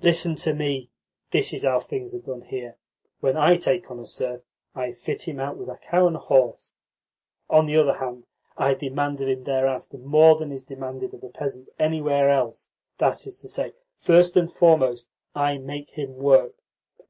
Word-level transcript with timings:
"Listen 0.00 0.34
to 0.36 0.54
me. 0.54 0.88
This 1.30 1.52
is 1.52 1.62
how 1.64 1.78
things 1.78 2.14
are 2.14 2.20
done 2.22 2.40
here. 2.40 2.76
When 3.20 3.36
I 3.36 3.58
take 3.58 3.90
on 3.90 3.98
a 4.00 4.06
serf, 4.06 4.40
I 4.74 4.92
fit 4.92 5.28
him 5.28 5.38
out 5.38 5.58
with 5.58 5.68
a 5.68 5.76
cow 5.76 6.06
and 6.06 6.16
a 6.16 6.20
horse. 6.20 6.72
On 7.50 7.66
the 7.66 7.76
other 7.76 7.92
hand, 7.98 8.24
I 8.56 8.72
demand 8.72 9.20
of 9.20 9.28
him 9.28 9.44
thereafter 9.44 9.98
more 9.98 10.36
than 10.36 10.52
is 10.52 10.62
demanded 10.64 11.12
of 11.12 11.22
a 11.22 11.28
peasant 11.28 11.68
anywhere 11.78 12.30
else. 12.30 12.70
That 12.96 13.26
is 13.26 13.36
to 13.42 13.46
say, 13.48 13.74
first 13.94 14.38
and 14.38 14.50
foremost 14.50 15.10
I 15.34 15.58
make 15.58 15.90
him 15.90 16.16
work. 16.16 16.56